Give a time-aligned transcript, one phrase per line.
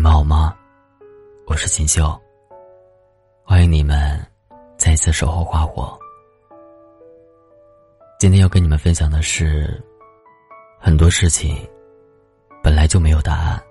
[0.00, 0.56] 你们好吗？
[1.44, 2.18] 我是锦绣。
[3.44, 4.18] 欢迎你们
[4.78, 5.94] 再次守候花火。
[8.18, 9.78] 今天要跟你们分享的是，
[10.78, 11.54] 很多事情
[12.62, 13.62] 本来就没有答案。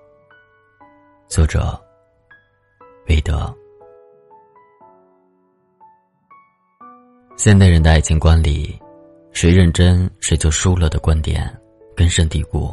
[1.26, 1.76] 作者：
[3.08, 3.52] 韦德。
[7.36, 8.80] 现代人的爱情观里，
[9.32, 11.52] 谁认真谁就输了的观点
[11.96, 12.72] 根深蒂固。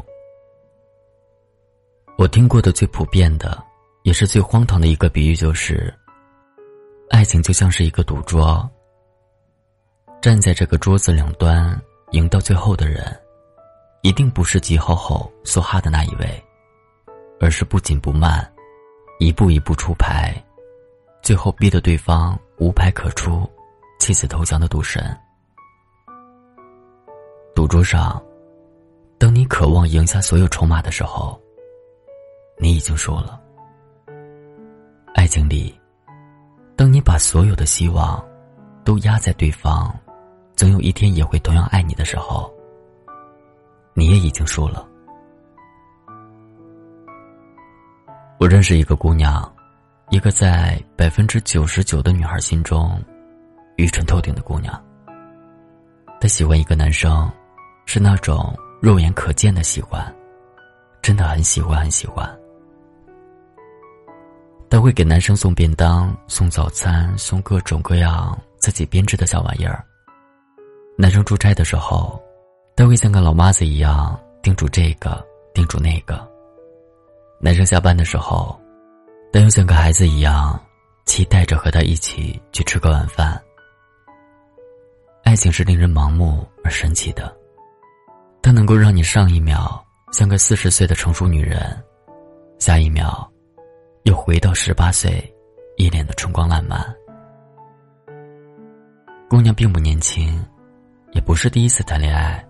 [2.17, 3.63] 我听过的最普遍的，
[4.01, 5.93] 也是最荒唐的一个比喻，就是：
[7.11, 8.67] 爱情就像是一个赌桌。
[10.19, 11.79] 站在这个桌子两端，
[12.13, 13.05] 赢到最后的人，
[14.01, 16.43] 一定不是急吼吼梭哈的那一位，
[17.39, 18.51] 而是不紧不慢，
[19.19, 20.33] 一步一步出牌，
[21.21, 23.47] 最后逼得对方无牌可出，
[23.99, 25.15] 弃子投降的赌神。
[27.53, 28.19] 赌桌上，
[29.19, 31.39] 当你渴望赢下所有筹码的时候。
[32.57, 33.39] 你已经输了。
[35.13, 35.79] 爱情里，
[36.75, 38.23] 当你把所有的希望
[38.83, 39.95] 都压在对方，
[40.55, 42.51] 总有一天也会同样爱你的时候，
[43.93, 44.87] 你也已经输了。
[48.39, 49.51] 我认识一个姑娘，
[50.09, 52.99] 一个在百分之九十九的女孩心中
[53.75, 54.79] 愚蠢透顶的姑娘。
[56.19, 57.31] 她喜欢一个男生，
[57.85, 60.15] 是那种肉眼可见的喜欢，
[61.01, 62.36] 真的很喜欢，很喜欢。
[64.69, 69.83] 都会给男生送便当、送早餐、送各种各样自己编织的小玩意儿。
[70.97, 72.21] 男生出差的时候，
[72.75, 76.27] 都会像个老妈子一样叮嘱这个、叮嘱那个。
[77.39, 78.59] 男生下班的时候，
[79.31, 80.59] 他又像个孩子一样，
[81.05, 83.39] 期待着和他一起去吃个晚饭。
[85.23, 87.35] 爱情是令人盲目而神奇的，
[88.41, 91.83] 它能够让你上一秒像个四十岁的成熟女人，
[92.59, 93.29] 下一秒。
[94.07, 95.21] 又回到十八岁，
[95.75, 96.81] 一脸的春光烂漫。
[99.29, 100.41] 姑娘并不年轻，
[101.11, 102.41] 也不是第一次谈恋爱。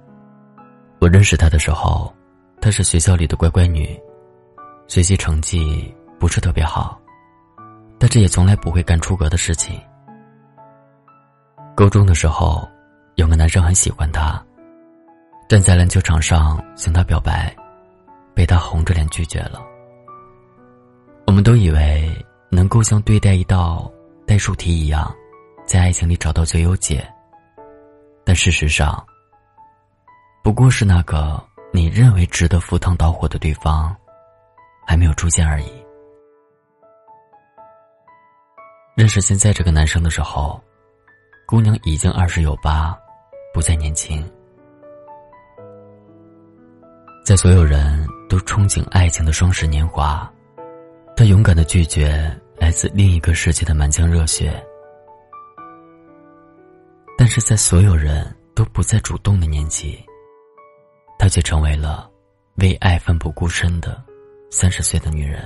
[1.00, 2.14] 我认识她的时候，
[2.62, 4.00] 她是学校里的乖乖女，
[4.88, 7.02] 学习成绩不是特别好，
[7.98, 9.82] 但这也从来不会干出格的事情。
[11.76, 12.70] 高中的时候，
[13.16, 14.40] 有个男生很喜欢她，
[15.50, 17.52] 站在篮球场上向她表白，
[18.36, 19.60] 被她红着脸拒绝了。
[21.28, 23.92] 我们都以为能够像对待一道
[24.26, 25.14] 代数题一样，
[25.66, 27.06] 在爱情里找到最优解。
[28.24, 29.06] 但事实上，
[30.42, 31.40] 不过是那个
[31.74, 33.94] 你认为值得赴汤蹈火的对方，
[34.88, 35.72] 还没有出现而已。
[38.96, 40.60] 认识现在这个男生的时候，
[41.46, 42.98] 姑娘已经二十有八，
[43.54, 44.26] 不再年轻。
[47.26, 50.28] 在所有人都憧憬爱情的双十年华。
[51.18, 54.64] 他勇敢的拒绝来自另一个世界的满腔热血，
[57.18, 58.24] 但是在所有人
[58.54, 59.98] 都不再主动的年纪，
[61.18, 62.08] 她却成为了
[62.58, 64.00] 为爱奋不顾身的
[64.52, 65.44] 三十岁的女人。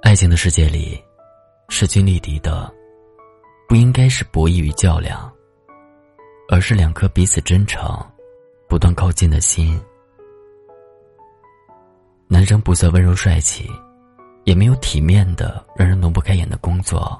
[0.00, 0.98] 爱情的世界里，
[1.68, 2.72] 势均力敌的，
[3.68, 5.30] 不应该是博弈与较量，
[6.48, 7.86] 而是两颗彼此真诚、
[8.66, 9.78] 不断靠近的心。
[12.30, 13.70] 男生不再温柔帅气，
[14.44, 17.18] 也没有体面的让人挪不开眼的工作，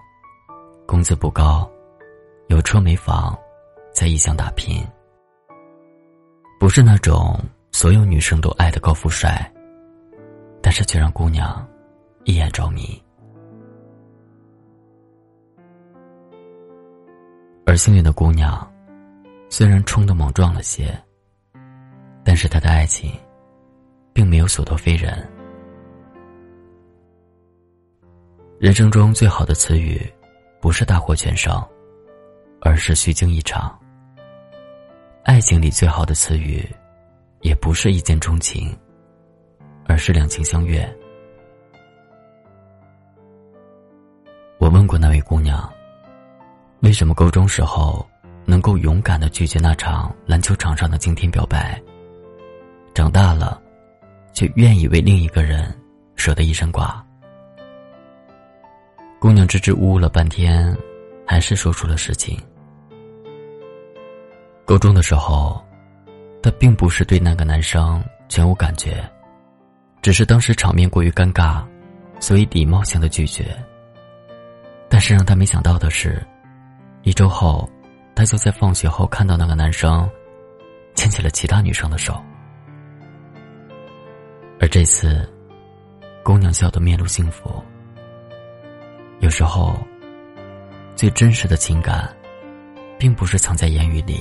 [0.87, 1.69] 工资不高，
[2.49, 3.37] 有车没房，
[3.91, 4.87] 在异乡打拼。
[6.61, 7.41] 不是那种
[7.73, 9.51] 所有女生都爱的高富帅，
[10.61, 11.67] 但是却让姑娘
[12.25, 13.03] 一眼着迷。
[17.65, 18.71] 而幸运的姑娘，
[19.49, 20.95] 虽然冲的莽撞了些，
[22.23, 23.11] 但是她的爱情。
[24.19, 25.17] 并没有所托非人。
[28.59, 30.05] 人生中最好的词语，
[30.61, 31.65] 不是大获全胜，
[32.61, 33.79] 而是虚惊一场。
[35.23, 36.69] 爱情里最好的词语，
[37.43, 38.77] 也不是一见钟情，
[39.87, 40.85] 而是两情相悦。
[44.59, 45.73] 我问过那位姑娘，
[46.81, 48.05] 为什么高中时候
[48.45, 51.81] 能够勇敢的拒绝那场篮球场上的惊天表白，
[52.93, 53.63] 长大了。
[54.39, 55.77] 却愿意为另一个人
[56.15, 57.05] 舍得一身剐。
[59.19, 60.73] 姑娘支支吾吾了半天，
[61.27, 62.39] 还是说出了实情。
[64.65, 65.61] 高中的时候，
[66.41, 69.05] 她并不是对那个男生全无感觉，
[70.03, 71.65] 只是当时场面过于尴尬，
[72.21, 73.45] 所以礼貌性的拒绝。
[74.89, 76.25] 但是让她没想到的是，
[77.03, 77.69] 一周后，
[78.15, 80.09] 她就在放学后看到那个男生
[80.95, 82.23] 牵起了其他女生的手。
[84.61, 85.29] 而这次，
[86.25, 87.63] 姑娘笑得面露幸福。
[89.21, 89.79] 有时候，
[90.97, 92.13] 最真实的情感，
[92.99, 94.21] 并不是藏在言语里，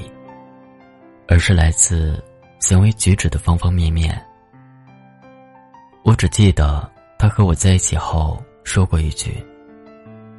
[1.28, 2.24] 而是来自
[2.60, 4.24] 行为举止的方方面面。
[6.04, 6.88] 我只记得
[7.18, 9.44] 他和我在一起后说过一句：“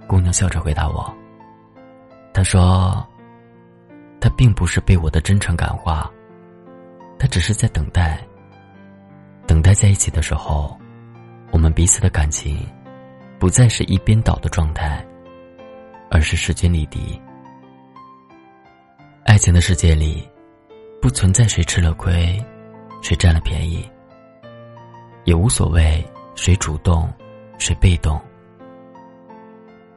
[0.07, 1.13] 姑娘笑着回答我。”
[2.33, 3.05] 他说
[4.21, 6.09] ：“他并不是被我的真诚感化，
[7.19, 8.25] 他只是在等待。
[9.49, 10.79] 等待在一起的时候，
[11.51, 12.59] 我们彼此的感情，
[13.39, 15.05] 不再是一边倒的状态，
[16.11, 17.21] 而是势均力敌。
[19.25, 20.29] 爱情的世界里，
[21.01, 22.39] 不存在谁吃了亏，
[23.03, 23.91] 谁占了便宜，
[25.25, 27.13] 也无所谓谁主动，
[27.59, 28.21] 谁被动。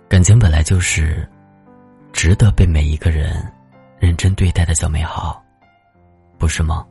[0.07, 1.27] 感情本来就是。”
[2.13, 3.51] 值得被每一个人
[3.97, 5.41] 认真对待的小美好，
[6.37, 6.85] 不是吗？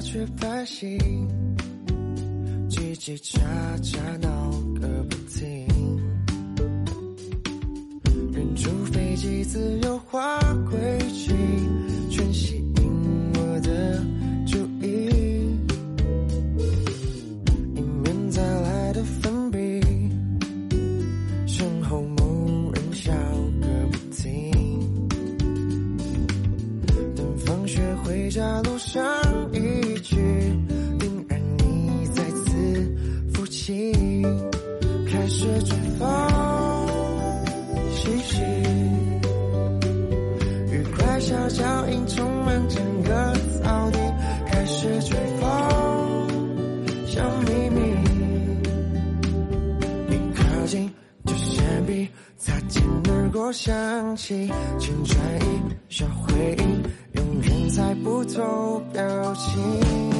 [0.00, 0.98] 却拍戏，
[2.68, 3.38] 叽叽喳
[3.82, 4.50] 喳闹
[4.80, 5.68] 个不停。
[8.32, 11.32] 远处飞机自由化轨迹，
[40.72, 43.98] 愉快小脚印充满整个草地，
[44.46, 45.48] 开始吹风，
[47.06, 47.80] 小秘密。
[50.08, 50.90] 一靠近
[51.24, 55.44] 就先笔，擦肩而过想起青春一
[55.88, 60.19] 小回忆，永远猜不透表情。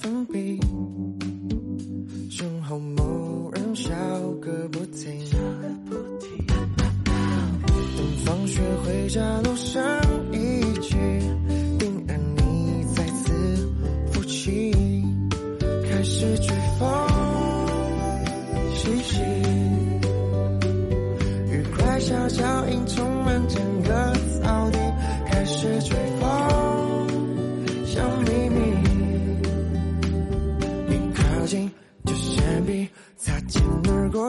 [0.00, 0.58] 封闭，
[2.30, 3.90] 身后某人笑
[4.40, 5.12] 个不停。
[7.96, 9.82] 等放学回家路上
[10.32, 10.96] 一句，
[11.78, 13.70] 定然你再次
[14.12, 14.72] 哭泣，
[15.88, 16.88] 开始追风，
[18.74, 19.20] 嘻嘻。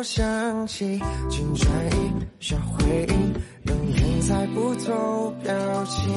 [0.04, 3.54] 想起青春一小回忆。
[4.24, 5.54] 猜不透表
[5.86, 6.14] 情，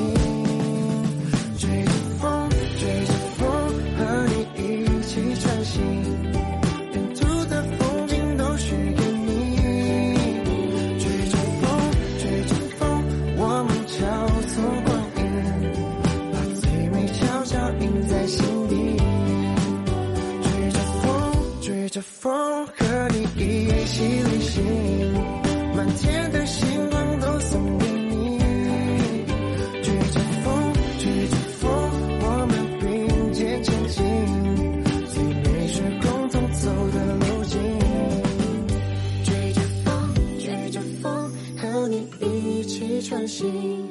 [43.26, 43.88] 心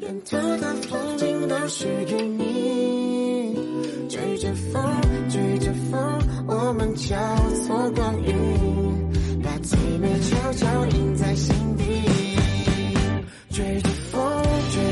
[0.00, 3.54] 沿途的风景都是给你
[4.08, 4.82] 追着风
[5.28, 6.00] 追着风
[6.46, 7.16] 我们交
[7.66, 11.84] 错光影把最美悄悄印在心底。
[13.50, 14.91] 追着风追